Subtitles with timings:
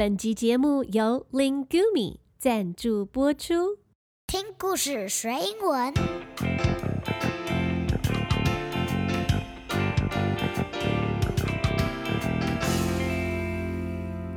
[0.00, 3.76] 本集节目由 Lingumi 赞助播出。
[4.26, 5.92] 听故事学英文。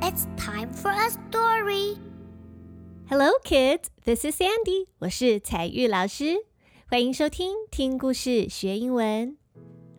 [0.02, 1.98] It's time for a story.
[3.08, 3.86] Hello, kids.
[4.04, 4.88] This is Sandy.
[5.00, 6.40] 我是彩玉老师，
[6.90, 9.38] 欢迎收听听故事学英文。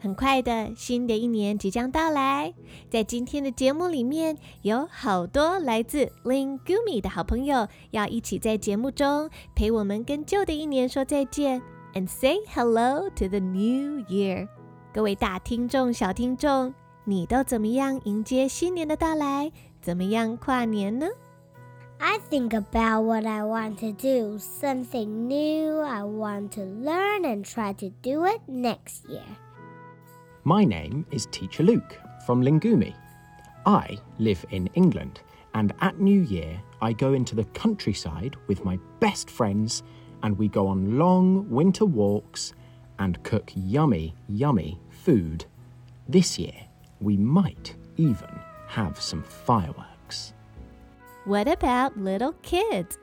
[0.05, 2.53] 很快的，新的一年即将到来。
[2.91, 11.63] 在今天的节目里面，有好多来自 Lingumi 的好朋友要一起在节目中陪我们跟旧的一年说再见
[11.95, 14.47] ，and say hello to the new year。
[14.93, 16.75] 各位大听众、小听众，
[17.05, 19.51] 你都怎么样迎接新年的到来？
[19.81, 21.07] 怎么样跨年呢
[21.97, 27.73] ？I think about what I want to do, something new I want to learn, and try
[27.73, 29.23] to do it next year.
[30.47, 32.95] My name is Teacher Luke from Lingumi.
[33.65, 35.23] I live in England,
[35.55, 39.83] and at New Year, I go into the countryside with my best friends,
[40.23, 42.53] and we go on long winter walks
[42.99, 45.47] and cook yummy, yummy food.
[46.11, 46.67] This year,
[47.01, 48.39] we might even
[48.69, 50.35] have some fireworks.
[51.25, 52.99] What about little kids?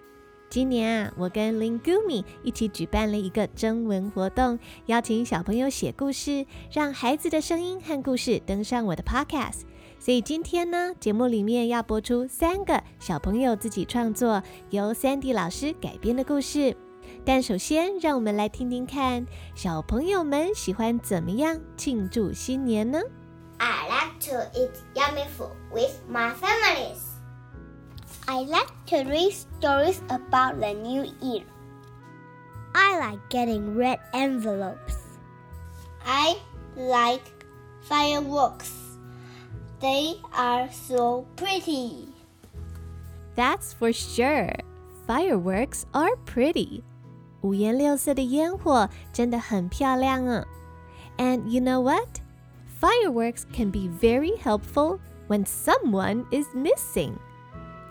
[0.51, 9.61] 今年啊，我跟 Lingumi 一起举办了一个征文活动，邀请小朋友写故事，让孩子的声音和故事登上我的 Podcast。
[9.97, 16.75] 所以今天呢，节目里面要播出三个小朋友自己创作、由 Sandy 老师改编的故事。
[17.23, 22.99] 但首先，让我们来听听看小朋友们喜欢怎么样庆祝新年呢
[23.59, 27.10] ？I like to eat yummy food with my families.
[28.28, 31.44] I like to read stories about the new year.
[32.74, 34.96] I like getting red envelopes.
[36.04, 36.38] I
[36.76, 37.22] like
[37.88, 38.72] fireworks.
[39.80, 42.08] They are so pretty.
[43.34, 44.52] That's for sure.
[45.06, 46.82] Fireworks are pretty.
[47.42, 50.44] 五颜六色的烟火真的很漂亮啊。
[51.16, 52.20] And you know what?
[52.80, 54.98] Fireworks can be very helpful
[55.28, 57.14] when someone is missing.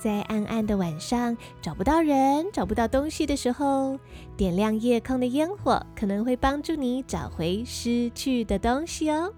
[0.03, 3.99] 在暗暗的晚上找不到人、找不到东西的时候，
[4.35, 9.35] 点亮夜空的烟火可能会帮助你找回失去的东西哦。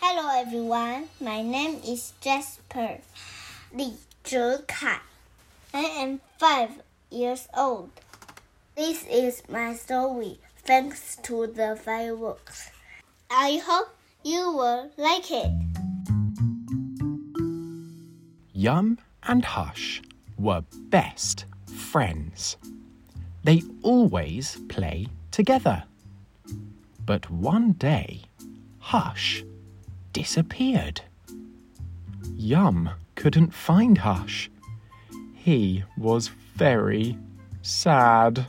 [0.00, 3.00] Hello everyone, my name is Jasper
[3.72, 5.02] 李哲凯。
[5.72, 6.70] I am five
[7.10, 7.88] years old.
[8.76, 10.38] This is my story.
[10.64, 12.68] Thanks to the fireworks.
[13.28, 13.88] I hope
[14.22, 15.61] you will like it.
[18.61, 20.01] Yum and Hush
[20.37, 22.57] were best friends.
[23.43, 25.83] They always play together.
[27.05, 28.21] But one day,
[28.79, 29.43] Hush
[30.13, 31.01] disappeared.
[32.35, 34.49] Yum couldn't find Hush.
[35.33, 37.17] He was very
[37.61, 38.45] sad.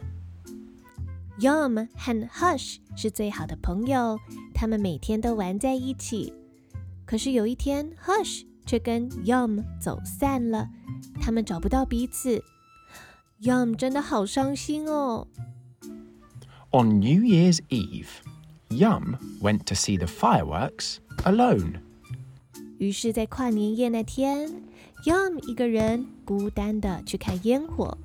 [1.39, 4.19] Yum 和 Hush 是最好的朋友，
[4.53, 6.35] 他们每天都玩在一起。
[7.05, 10.69] 可是有一天，Hush 却跟 Yum 走散了，
[11.21, 12.43] 他们找不到彼此。
[13.41, 15.27] Yum 真的好伤心哦。
[16.71, 18.09] On New Year's Eve,
[18.69, 21.81] Yum went to see the fireworks alone.
[22.79, 24.63] 于是，在跨年夜那天，
[25.05, 27.97] Yum 一个人孤单的去看烟火。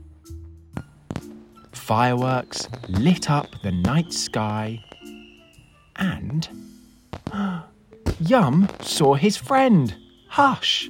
[1.73, 4.79] Fireworks lit up the night sky,
[5.95, 6.47] and
[8.19, 9.91] Yum saw his friend.
[10.27, 10.89] Hush!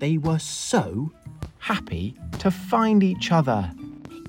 [0.00, 1.10] They were so
[1.58, 3.70] happy to find each other.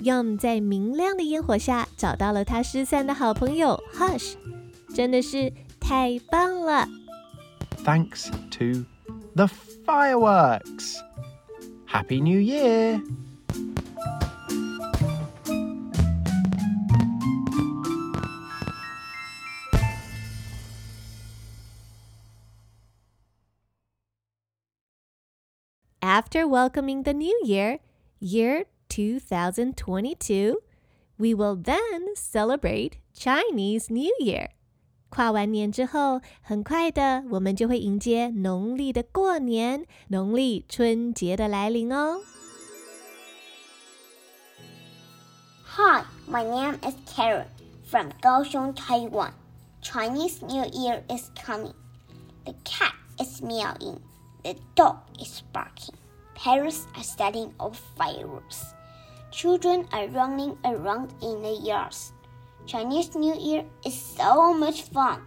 [0.02, 4.34] Yum 在明亮的烟火下找到了他失散的好朋友 Hush，
[4.94, 6.86] 真的是太棒了！
[7.84, 8.84] Thanks to
[9.34, 9.48] the
[9.84, 10.96] fireworks.
[11.86, 13.00] Happy New Year!
[26.10, 27.80] After welcoming the new year,
[28.20, 30.60] year 2022,
[31.18, 34.50] we will then celebrate Chinese New Year.
[35.08, 42.20] 跨完年之后，很快的，我们就会迎接农历的过年，农历春节的来临哦。
[45.76, 47.46] Hi, my name is Karen
[47.86, 49.32] from Kaohsiung, Taiwan.
[49.82, 51.74] Chinese New Year is coming.
[52.44, 54.00] The cat is meowing.
[54.42, 55.94] The dog is barking.
[56.40, 58.74] Parents are setting off fireworks.
[59.30, 62.12] Children are running around in the yards.
[62.66, 65.22] Chinese New Year is so much fun.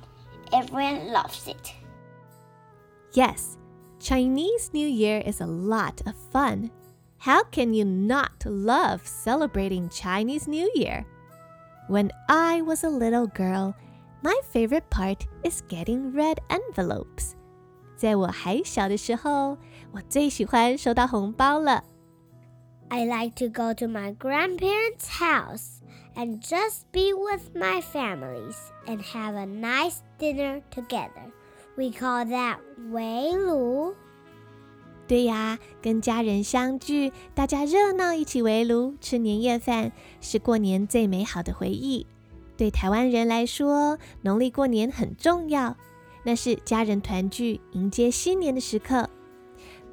[0.53, 1.73] Everyone loves it.
[3.13, 3.57] Yes,
[3.99, 6.71] Chinese New Year is a lot of fun.
[7.17, 11.05] How can you not love celebrating Chinese New Year?
[11.87, 13.75] When I was a little girl,
[14.21, 17.35] my favorite part is getting red envelopes.
[17.97, 19.57] 在我还小的时候，
[19.94, 21.84] 我最喜欢收到红包了。
[22.88, 25.78] I like to go to my grandparents' house
[26.16, 28.56] and just be with my families
[28.86, 31.30] and have a nice dinner together.
[31.76, 32.58] We call that
[32.90, 33.94] 围炉。
[35.06, 42.04] 对呀，跟家人相聚，大家热闹一起围炉吃年夜饭，是过年最美好的回忆。
[42.56, 45.76] 对台湾人来说，农历过年很重要，
[46.24, 49.08] 那是家人团聚、迎接新年的时刻。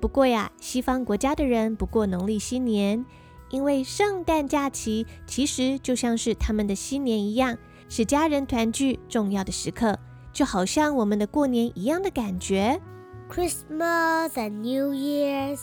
[0.01, 3.06] 不过呀，西方国家的人不过农历新年，
[3.51, 7.56] 因为圣诞假期其实就像是他们的新年一样，
[7.88, 10.00] 是家人团聚重要的时刻，
[10.33, 12.81] 就好像我们的过年一样的感觉。
[13.30, 15.59] Christmas and New Year's,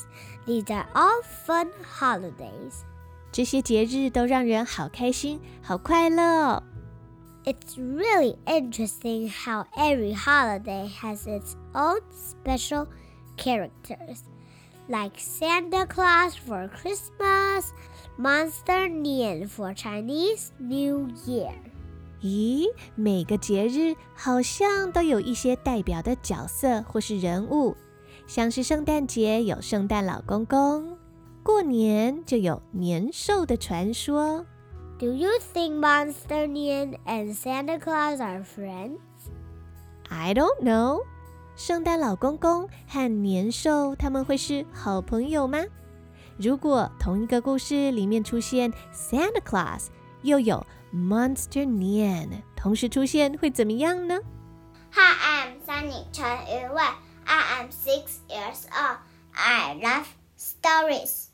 [0.46, 2.84] these are all fun holidays.
[3.32, 6.62] 这些节日都让人好开心、好快乐哦。
[7.44, 12.86] It's really interesting how every holiday has its own special
[13.37, 14.21] characters,
[14.87, 17.71] like Santa Claus for Christmas,
[18.17, 21.53] Monster Nian for Chinese New Year.
[22.21, 27.75] 咦，每个节日好像都有一些代表的角色或是人物，
[28.27, 30.97] 像是圣诞节有圣诞老公公，
[31.43, 34.45] 过年就有年兽的传说。
[34.99, 38.99] Do you think Monster Nian and Santa Claus are friends?
[40.09, 41.01] I don't know.
[41.58, 45.58] 圣诞老公公和年兽他们会是好朋友吗？
[46.36, 49.86] 如果同一个故事里面出现 Santa Claus，
[50.22, 50.64] 又有
[50.94, 54.20] Monster Nian 同时出现，会怎么样呢
[54.92, 56.92] ？Hi, I'm Sunny Chen Yuwei.
[57.26, 58.98] I am six years old.
[59.34, 60.06] I love
[60.38, 61.24] stories.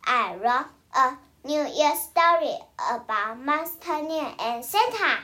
[0.00, 5.20] I wrote a New Year story about Monster Nian and Santa.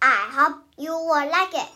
[0.00, 1.68] I hope you will like it.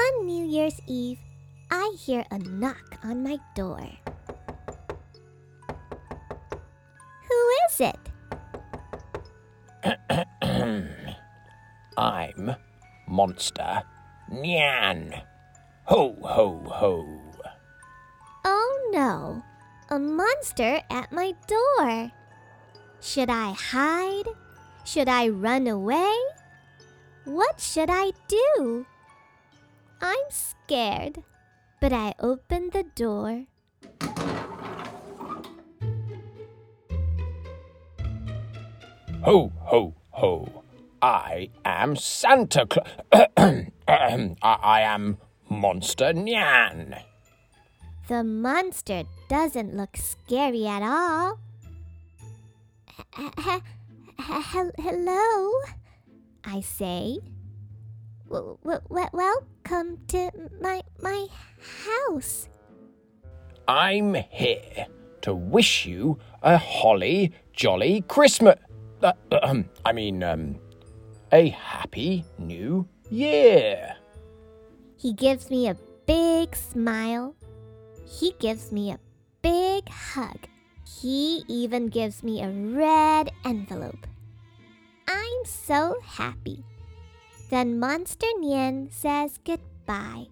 [0.00, 1.18] One New Year's Eve,
[1.70, 3.84] I hear a knock on my door.
[7.28, 8.00] Who is it?
[11.98, 12.56] I'm
[13.08, 13.82] Monster
[14.32, 15.22] Nian.
[15.84, 17.20] Ho, ho, ho.
[18.46, 19.42] Oh no,
[19.90, 22.10] a monster at my door.
[23.00, 24.28] Should I hide?
[24.84, 26.16] Should I run away?
[27.24, 28.86] What should I do?
[30.00, 31.22] I'm scared,
[31.80, 33.44] but I open the door.
[39.22, 40.64] Ho, ho, ho.
[41.02, 42.86] I am Santa Claus.
[43.12, 45.18] I, I am
[45.48, 47.02] Monster Nian.
[48.08, 51.38] The monster doesn't look scary at all.
[54.78, 55.52] Hello,
[56.44, 57.18] I say.
[58.30, 60.30] W- w- welcome to
[60.62, 61.26] my my
[61.82, 62.46] house.
[63.66, 64.86] I'm here
[65.22, 68.54] to wish you a holly jolly Christmas.
[69.02, 70.60] Uh, uh, I mean, um,
[71.32, 73.96] a happy new year.
[74.96, 75.74] He gives me a
[76.06, 77.34] big smile.
[78.06, 79.00] He gives me a
[79.42, 80.46] big hug.
[80.86, 84.06] He even gives me a red envelope.
[85.08, 86.64] I'm so happy.
[87.50, 90.26] Then Monster Nian says goodbye.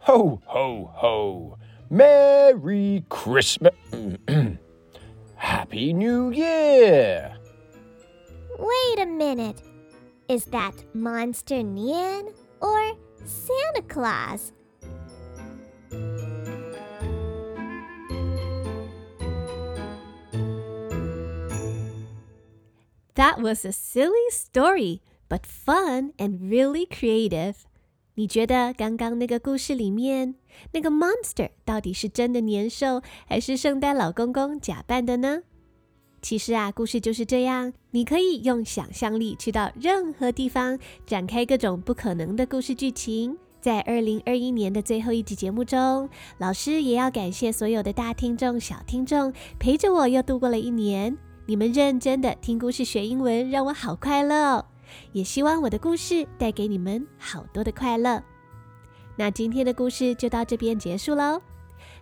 [0.00, 1.58] Ho, ho, ho.
[1.88, 3.72] Merry Christmas.
[5.36, 7.34] Happy New Year.
[8.58, 9.62] Wait a minute.
[10.28, 12.92] Is that Monster Nian or
[13.24, 14.52] Santa Claus?
[23.14, 25.00] That was a silly story,
[25.34, 27.54] but fun and really creative.
[28.14, 30.36] 你觉得刚刚那个故事里面
[30.70, 35.42] 那个 monster 到底是真的年兽，还是圣诞老公公假扮的呢？
[36.22, 43.36] 其实啊，故事就是这样，你可以用想象力去到任何地方，展开各种不可能的故事剧情。
[43.60, 51.16] 在二零二一年的最后一集节目中，老师也要感谢所有的大听众、小听众，陪着我又度过了一年。
[51.46, 54.66] 你们认真的听故事学英文，让我好快乐哦！
[55.12, 58.22] 也希望我的故事带给你们好多的快乐。
[59.16, 61.40] 那今天的故事就到这边结束喽。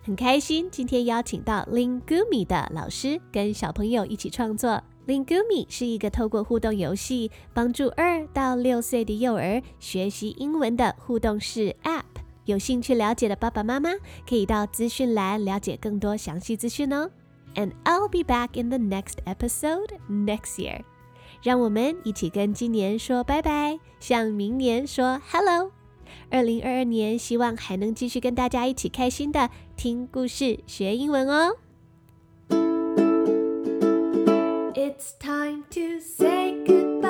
[0.03, 12.03] 很开心今天邀请到 Lingumi 的老师跟小朋友一起创作 Lingumi 是一个透过互动游戏帮助二到六岁的幼儿学习英文的互动式 App。
[12.45, 13.91] 有兴趣了解的爸爸妈妈
[14.27, 17.09] 可以到资讯栏了解更多详细资讯哦。
[17.55, 20.83] And I'll be back in the next episode next year。
[21.43, 25.71] 让我们一起跟今年说拜拜，向明年说 Hello。
[26.29, 31.57] 二零二二年，希望还能继续跟大家一起开心的听故事、学英文哦。
[34.73, 37.02] It's time to say goodbye.